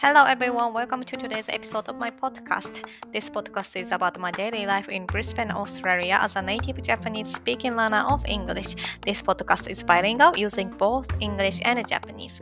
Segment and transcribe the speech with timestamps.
[0.00, 2.86] Hello everyone, welcome to today's episode of my podcast.
[3.12, 7.76] This podcast is about my daily life in Brisbane, Australia as a native Japanese speaking
[7.76, 8.76] learner of English.
[9.02, 12.40] This podcast is bilingual using both English and Japanese.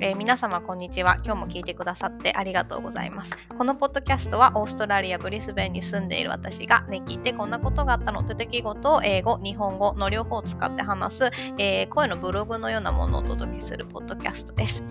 [0.00, 1.16] えー、皆様こんにちは。
[1.24, 3.36] 今日も聞いてくださってありがとうございます。
[3.56, 14.84] このポッドキャストはオーストラリア・ブリスベンに住んでいる私がね、聞いてこんなことがあったのと出来事を英語、日本語の両方を使って話す、えー、声のブログのようなものをお届けするポッドキャストです。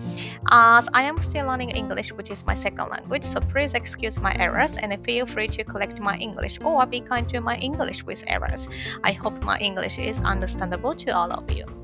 [0.50, 4.34] As I am still learning English, which is my second language, so please excuse my
[4.38, 8.22] errors and feel free to collect my English or be kind to my English with
[8.26, 8.68] errors.
[9.02, 11.77] I hope my English is understandable to all of you.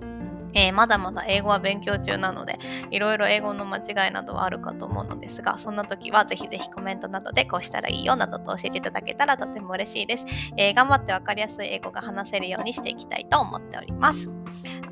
[0.54, 2.58] えー、まだまだ英語は勉強中なので、
[2.90, 10.26] いろいろ英語の間違いなどはあるかと思うのですが、そんな時はぜひぜひコメントなどでこうしたらいいよなどと教えていただけたらとても嬉しいです。
[10.56, 14.30] えー、頑張ってわかりやすい英語が話せるようにしていきたいと思っております。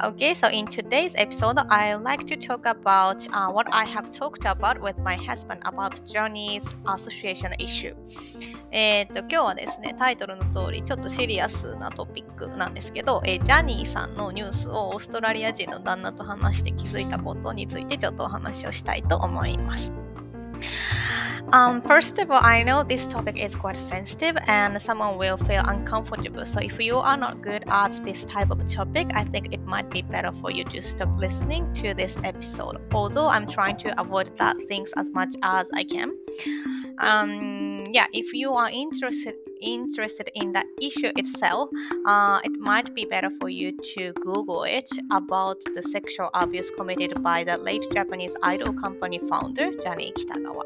[0.00, 4.44] Okay, so in today's episode, I like to talk about uh, what I have talked
[4.44, 7.94] about with my husband about Johnny's association issue.
[8.70, 19.92] えっと今日はですね、タイトルの通りちょっとシリアスなトピックなんですけど、えー、ジャニーさんのニュースをオーストラリア人の旦那と話して気づいたことについてちょっとお話をしたいと思います。
[21.50, 26.46] Um, first of all, I know this topic is quite sensitive and someone will feel uncomfortable.
[26.46, 29.90] So, if you are not good at this type of topic, I think it might
[29.90, 32.80] be better for you to stop listening to this episode.
[32.92, 36.12] Although I'm trying to avoid that things as much as I can.
[36.98, 41.70] Um, yeah, if you are interested interested in the issue itself,
[42.06, 47.22] uh, it might be better for you to Google it about the sexual abuse committed
[47.22, 50.62] by the late Japanese idol company founder, Johnny Kitagawa.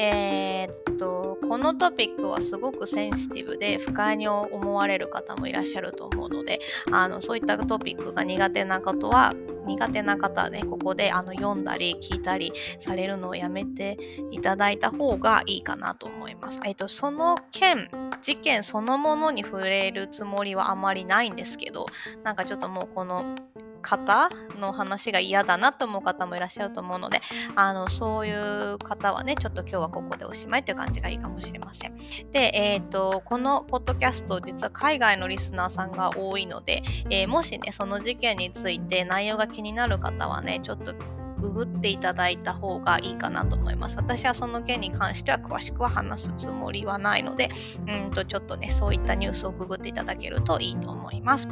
[0.00, 6.60] えー、っと、このトピックはすごくセンシティブで不快に思われる方もいらっしゃると思うので、
[6.92, 9.34] あのそういったトピックが苦手な方は
[9.68, 13.98] 苦手な方はね、ここであの読んだり聞いたりされるのをやめて
[14.30, 16.60] いただいた方がいいかなと思います。
[16.64, 17.88] えっと、その件、
[18.22, 21.86] 事件そのものに触れるつもりはあまりないんですけど、
[22.24, 23.36] なんかちょっともうこの
[23.80, 24.28] 方
[24.58, 27.20] の話が嫌だなと思う方もいらっしゃると思うので、
[27.56, 31.96] あの、そういう方はね、ちょっと今日はここでおしまいという感じがいいかもしれません。
[32.32, 40.94] で、え、ー、と、このポッドキャスト、実は海外のリスナーさんが多いので、えー、もしね、その事件について内容が気になる方はね、ちょっと
[41.40, 43.96] ググっていただいた方がいいかなと思います。
[43.96, 47.48] 私はその件に関しては詳しくは話すつもりはないので、
[47.86, 51.48] うんとちょっとね、そういったニュースをググっていただけるといいと思います。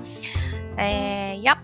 [0.76, 1.58] えー、や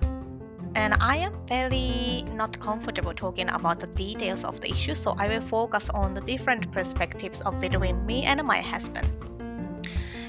[0.75, 5.29] and I am very not comfortable talking about the details of the issue, so I
[5.29, 9.09] will focus on the different perspectives of between me and my husband.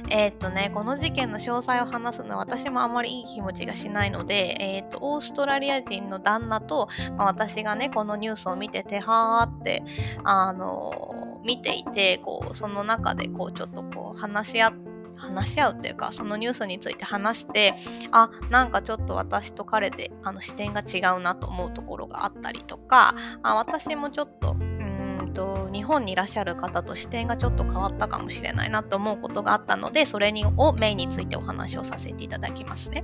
[0.09, 6.87] えっとね、この事件の詳細を話すのは私もあまりいい気持ちがしないので、えっと、オーストラリア人の旦那と、
[7.17, 9.83] まあ、私がね、このニュースを見てて、はーって、
[10.23, 17.75] あの見ていて、こう、その中で、こう、ちょっとこう、話し合って、話し合うっていうかそのニュースについて話して
[18.11, 24.55] あなんかちょっと私と彼であの視点が違うなと思うところがあったりとかあ私もちょっと
[25.33, 33.03] と日本にいらっしゃる方と視点がちょっと変わったかもしれないなと思うことがあったのでそれにをメインについてお話をさせていただきますね。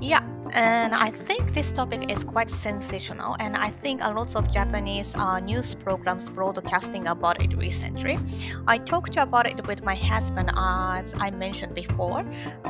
[0.00, 0.22] Yeah,
[0.54, 5.14] and I think this topic is quite sensational, and I think a lot of Japanese
[5.14, 8.18] uh, news programs broadcasting about it recently.
[8.66, 12.24] I talked about it with my husband, as I mentioned before,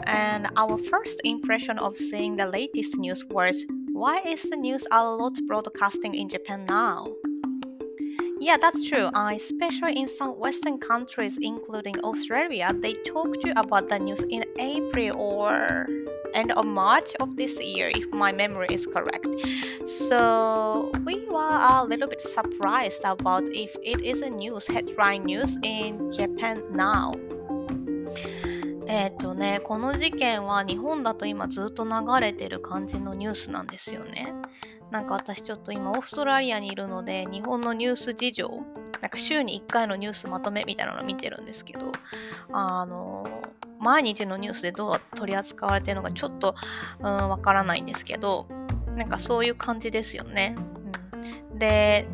[0.05, 5.05] and our first impression of seeing the latest news was why is the news a
[5.05, 7.07] lot broadcasting in Japan now?
[8.40, 9.10] Yeah, that's true.
[9.14, 14.24] Uh, especially in some Western countries, including Australia, they talk to you about the news
[14.30, 15.88] in April or
[16.34, 19.28] end of March of this year, if my memory is correct.
[19.86, 25.58] So we were a little bit surprised about if it is a news, headline news
[25.64, 27.14] in Japan now.
[28.88, 34.32] えっとね、この事件は日本だと今ずっと流れてる感じのニュースなんですよね。
[34.91, 38.49] なんか私ちょっと今オーストラリアにいるので日本のニュース事情
[39.01, 41.93] なんか週に1回のニュースまとめみたいなの見てるんですけど
[42.53, 43.27] あの
[43.79, 46.55] 毎日のニュースでどう取り扱われてるのかちょっと
[47.01, 48.47] わからないんですけど
[48.97, 50.57] なんかそういう感じですよね。
[51.51, 52.07] うん、で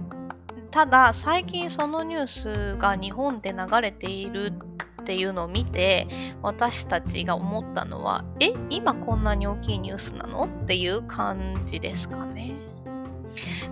[0.71, 4.53] ただ最近そのニュースが日本で流れている
[5.01, 6.07] っていうのを見て
[6.43, 10.45] 私たちが思ったのはえ今こんなに大きいニュースなの？
[10.45, 12.66] っていう感じですかね。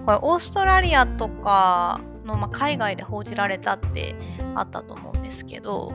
[0.05, 4.15] これオーストラリアとかの、まあ、海外で報じられたって
[4.55, 5.93] あったと思うんですけど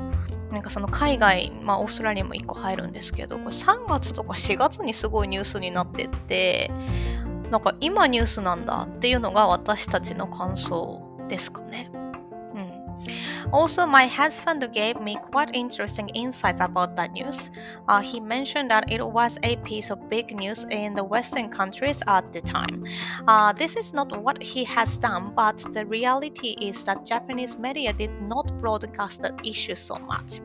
[0.52, 6.72] なんかその海外、まあ、オーストラリアも1個入るんですけどこれ3月とか4月にすごいニュースになってって
[7.52, 11.92] なんか今ニュースなんだっていうのが私たちの感想ですかね。
[13.53, 17.51] Also, my husband gave me quite interesting insights about that news.
[17.89, 22.03] Uh, he mentioned that it was a piece of big news in the Western countries
[22.07, 22.85] at the time.
[23.29, 27.93] Uh, this is not what he has done, but the reality is that Japanese media
[27.93, 30.41] did not broadcast the issue so much.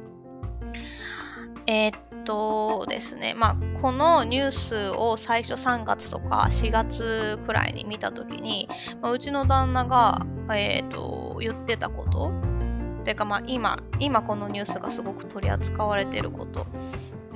[1.71, 8.66] えー、っとですね、まあ、 このニュースを最初3月とか4月くらいに見た時に、
[9.02, 12.32] まあ、うちの旦那が、えー、と言ってたこと
[13.04, 16.66] ていうかまあ今今このニュースがすごく取り扱われてること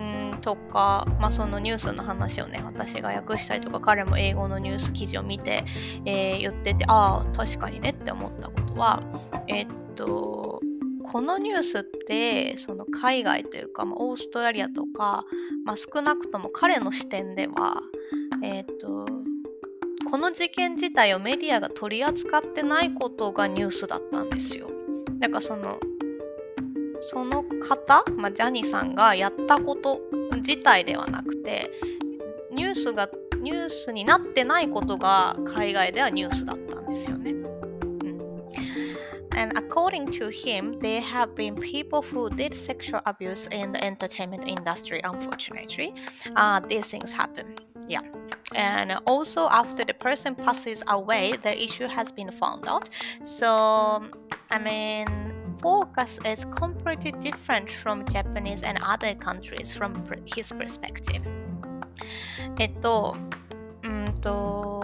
[0.00, 5.66] んとか、まあ、そのニュースの話をね私が訳したりとか彼も英語のニュース記事を見て、
[6.06, 9.02] えー、言っててああ確かにねって思ったことは
[9.48, 10.62] えー、っと
[11.10, 15.24] このニュースってその海外というか、まあ、オーストラリアとか、
[15.64, 17.80] まあ、少なくとも彼の視点では
[18.42, 19.06] えー、っと
[20.10, 24.70] この事件自体をメディアが取り扱ってないことがニュースだったんですよ。
[25.18, 25.78] だからその
[27.00, 30.00] その方、まあ、ジャニーさんがやったこと
[30.36, 31.70] 自体ではなくて
[32.52, 33.08] ニュースが
[33.40, 37.17] ニュースになってないことが海外ではニュースだったんですよ。
[39.37, 45.01] And according to him, there have been people who did sexual abuse in the entertainment industry,
[45.03, 45.95] unfortunately.
[46.35, 47.55] Uh, these things happen.
[47.87, 48.01] Yeah.
[48.55, 52.89] And also, after the person passes away, the issue has been found out.
[53.23, 54.03] So,
[54.51, 55.07] I mean,
[55.61, 61.23] focus is completely different from Japanese and other countries from his perspective.
[62.59, 63.15] えっと、
[63.83, 64.76] うんと、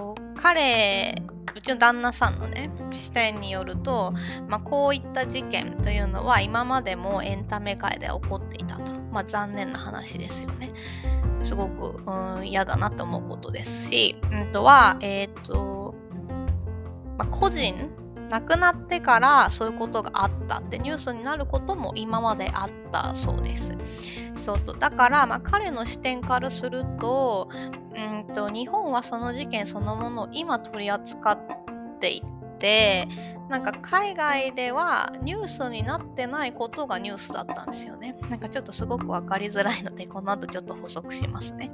[0.45, 1.15] 彼、
[1.57, 4.13] うちの旦那さんのね、視点によると、
[4.47, 8.93] まあ、こういった事件というのは今までもエンタメ界で起こっていたと。
[9.11, 10.71] まあ、残念な話ですよね。
[11.41, 11.99] すごく、
[12.45, 15.95] 嫌だなと思うことですし、うんとは、えっ、ー、と、
[17.17, 17.75] まあ、個人
[18.29, 23.73] 亡くなってからそういうことがあったってニュースになることも今まであったそうです。
[24.37, 27.49] そうとだから、まあ、彼の視点からすると
[28.35, 32.23] と日本はその事件そのものを今取り扱ってい
[32.59, 33.09] て
[33.49, 38.17] なんか海外ではニュースになってないことがニュースだったんですよね。
[38.31, 41.71] なんかちょっとすごくわかりづらいので、この後ちょっと補足しますね。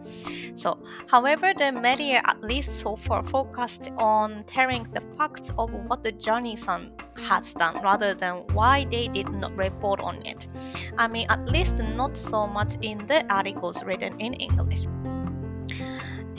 [0.57, 6.03] So, however, the media, at least so far, focused on telling the facts of what
[6.03, 10.49] the Johnny son has done rather than why they did not report on it.
[10.97, 14.87] I mean, at least not so much in the articles written in English.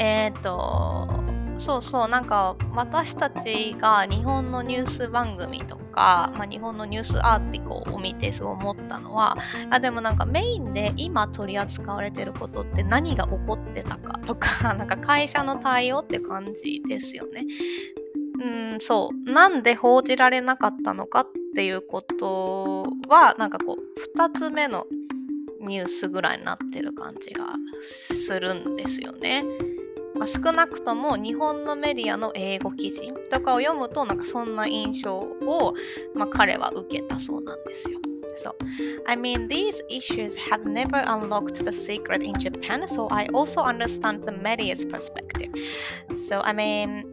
[0.02, 1.08] えっと、
[1.58, 9.38] そうそうなんか私たちが日本のニュース番組とか、まあ、日本のニュースアーティコを見てそう思ったのは
[9.70, 17.46] あでもなんかメインで今取り扱われてることって何が起こってたかとか なんか会社の対応って感じですよね。
[18.44, 24.88] うんそうなんで報じられなかったのかっていうことはなんかこう2つ目の
[25.60, 27.46] ニュースぐらいになってる感じが
[27.84, 29.46] するんですよね。
[30.21, 35.75] まあ、少なくとも日本のメディアの英語記事とかを読むとなんかそんな印象を、
[36.15, 38.01] まあ、彼は受けたそうなんですよ。
[38.37, 38.55] So,
[39.07, 44.27] I mean, these issues have never unlocked the secret in Japan, so I also understand
[44.27, 45.51] the media's perspective.
[46.13, 47.07] So, I mean,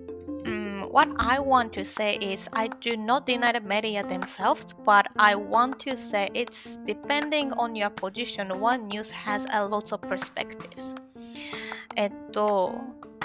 [0.45, 5.07] um, what I want to say is I do not deny the media themselves, but
[5.17, 10.01] I want to say it's depending on your position, one news has a lot of
[10.01, 10.95] perspectives.
[11.95, 12.73] えっと、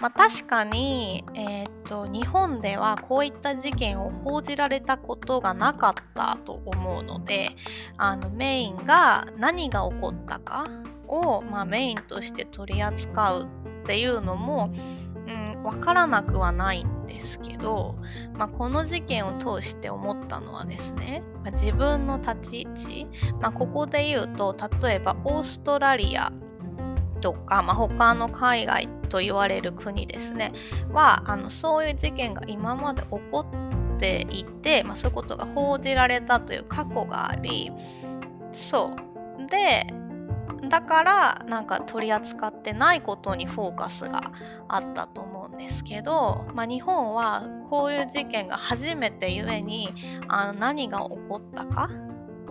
[0.01, 7.49] まあ、確かに、えーと、日本ではこういった事件を報じられたことがなかったと思うので
[7.97, 10.65] あのメインが何が起こったか
[11.07, 13.43] を、まあ、メインとして取り扱う
[13.83, 14.71] っていうのも、
[15.27, 17.95] うん、分からなくはないんですけど、
[18.33, 23.07] まあ、この事件を通して思ったのはですね、まあ、自分の立ち位置、
[23.41, 26.31] まあ、ここで言うと例えばオーストラリア
[27.23, 30.51] とか、まあ、他の海外と言われる国ですね。
[30.91, 33.45] はあのそういう事件が今まで起こ
[33.95, 37.71] っていて、まあ、そういうことが報じられたという過去があり
[38.51, 38.91] そ
[39.39, 39.47] う。
[39.47, 39.87] で
[40.69, 44.31] だからなんか取り扱ってないことにフォーカスが
[44.67, 49.93] あったと思うんですけど、まあ、日本はこういう事件が初めてゆえに
[50.27, 51.89] あの何が起こったか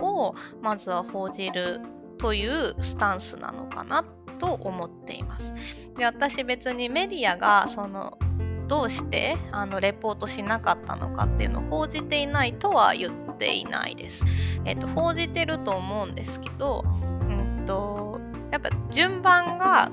[0.00, 1.80] をまずは報じる
[2.18, 5.54] というスタンスなのかなってと思っています。
[5.96, 8.18] で私別にメディアがその
[8.66, 14.24] どうしてあのレポートしなかったのかっていうのを報じていないとは言っていないです。
[14.64, 18.20] えっと、報じてると思うんですけど、うんと、
[18.50, 19.92] やっぱ順番が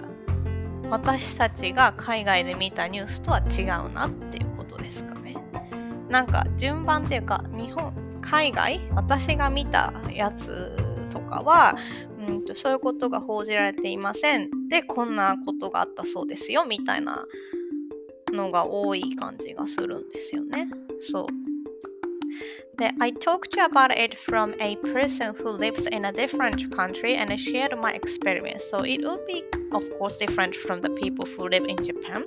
[0.90, 5.36] 私たちが海外で見たニュースとは違うなっていうことですかね。
[6.10, 10.76] なんか順番っていうか日本海外私が見たやつ
[11.12, 11.76] とかは
[12.30, 17.26] うんとそういうことが報じられていませんでこんなことがあったそうですよみたいな
[18.32, 20.68] のが多い感じがするんですよね。
[21.00, 21.49] そう。
[22.79, 27.79] で、I talked about it from a person who lives in a different country and I shared
[27.79, 28.65] my experience.
[28.65, 32.25] So it would be, of course, different from the people who live in Japan.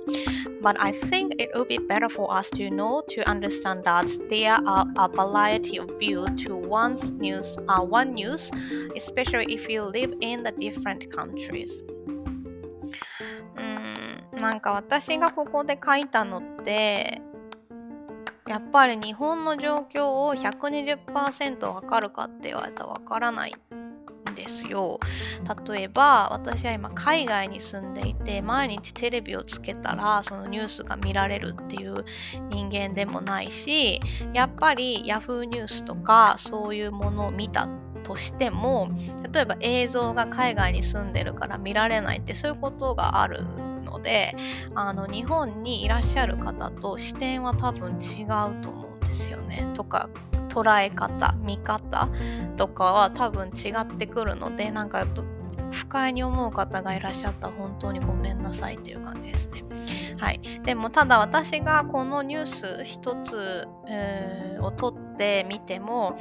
[0.62, 4.58] But I think it would be better for us to know to understand that there
[4.66, 8.50] are a variety of views to one's news, uh, one news,
[8.96, 11.82] especially if you live in the different countries.
[14.40, 17.20] なんか私がここで書いたのって
[18.47, 23.53] やっぱり日本の状況を120%わかるかって言われたらわからない
[24.31, 24.99] んですよ。
[25.67, 32.03] 例えば私は今海外に住んでいて毎日テレビをつけたらそのニュースが見られるっていう
[32.49, 34.01] 人間でもないし
[34.33, 37.67] やっぱり Yahoo ニュースとかそういうものを見た
[38.03, 38.89] としても
[39.31, 43.45] 例えば映像が海外に住んでるから見られないってそういうことがある
[43.93, 44.35] ので
[44.75, 49.65] あの日本にいらっしゃる方と視点は多分違うと思うんですよね。
[49.73, 50.09] とか
[50.49, 52.09] 捉え方見方
[52.57, 55.07] とかは多分違ってくるのでなんか
[55.71, 59.63] 不快に思う方がいらっしゃったら本当にごめんなさいという感じですね。
[60.17, 66.17] はい、でもただ私がこのニュース一つ、えー、を取ってみても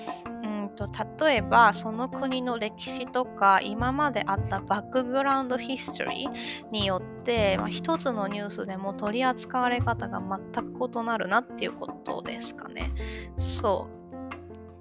[0.72, 0.88] と
[1.20, 12.90] 例えばその国の歴史とか今まであったバックグラウンドヒストリーによって、まあ、一つのニュースでも取り扱われ方が全く異なるなっていうことですかね。
[13.36, 14.02] そう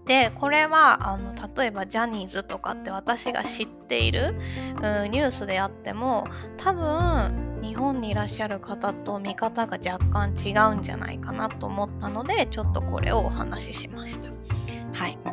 [0.07, 4.35] でこれはあの例えばジャニーズとかって私が知っている、
[4.77, 6.25] う、ニュースであっても
[6.57, 14.31] 多分日本にいらっしゃる方と見方が若干違うんじゃないかなと思ったのでちょっとこれをお話ししました。
[14.93, 15.30] はい。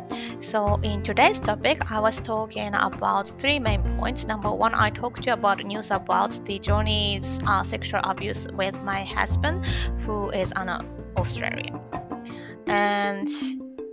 [0.48, 4.24] So in today's topic, I was talking about three main points.
[4.24, 8.82] Number one, I talked to you about news about the Johnny's uh, sexual abuse with
[8.82, 9.66] my husband,
[10.06, 10.70] who is an
[11.18, 11.78] Australian.
[12.66, 13.28] And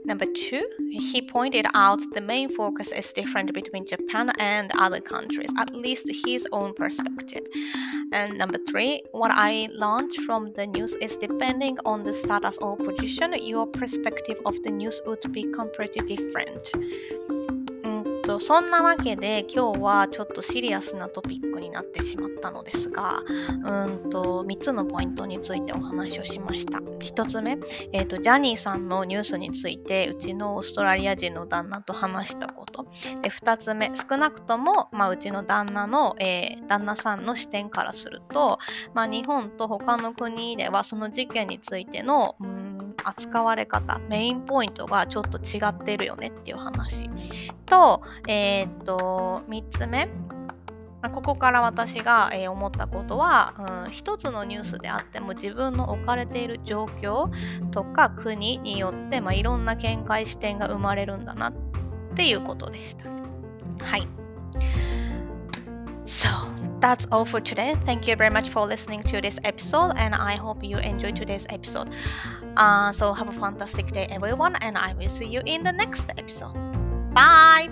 [0.05, 5.49] Number two, he pointed out the main focus is different between Japan and other countries,
[5.57, 7.45] at least his own perspective.
[8.11, 12.77] And number three, what I learned from the news is depending on the status or
[12.77, 16.71] position, your perspective of the news would be completely different.
[18.39, 26.79] そんなわけで今日はちょっとシリアスなトピックになってしまったのですがうんと3つのポイントについてお話をしました。
[26.79, 27.57] 1つ目、
[27.93, 32.85] えーと、ジャニーさんのニュースについてうちのオーストラリア人の旦那と話したこと。
[33.21, 38.59] で2つ目少なくとも、まあ、うちの旦那の、えー、旦那さんの視点からすると、
[38.93, 42.54] まあ、日本と他の国ではその事件についての、うん
[43.05, 47.09] 扱われ方メインポイントがちょっと違ってるよねっていう話
[47.65, 50.09] と,、えー、っと3つ目
[51.09, 57.29] ここから私が、え、思ったことは、うん、一つのニュースであっても自分の置かれている状況
[57.69, 61.53] とか国によって、まあ、いろんな見解視点が生まれるんだなっ
[62.15, 63.05] ていうことでした。
[63.85, 64.07] はい。
[66.05, 66.54] So,
[66.85, 67.75] that's all for today.
[67.83, 71.47] Thank you very much for listening to this episode, and I hope you enjoyed today's
[71.49, 71.89] episode.
[72.57, 76.11] Uh, so, have a fantastic day, everyone, and I will see you in the next
[76.15, 76.53] episode.
[77.15, 77.71] Bye!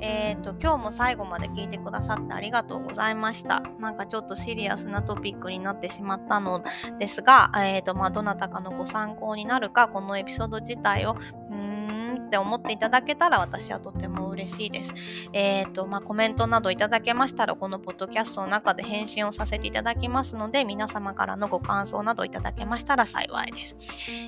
[0.00, 3.62] えっ、と、今日も最後まで聞いてくださってありがとうございました。
[3.78, 6.64] なんかちょっとシリアスなトピックになってしまったの
[6.98, 11.16] ですが、えっ、と、まあ、どなたかのご参考になるか、このエピソード自体を、
[11.50, 11.69] うん
[12.30, 14.94] って思っていただけたら私はとても嬉しいです。
[15.32, 23.76] えっ、ー、と、まあ、コメントなどいただけましたら、このポッドキャストの中で返信をさせていただきますので、皆様からのご感想などいただけましたら幸いです。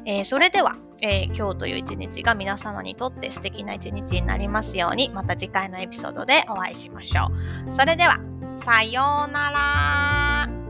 [0.04, 7.28] えー、それでは、えー、今日という一日が皆様にとって素敵な一日になりますように、また次回のエピソードでお会いしましょ
[7.68, 7.72] う。
[7.72, 8.18] それでは、
[8.64, 10.61] さようなら